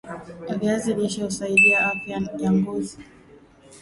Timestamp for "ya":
2.39-2.51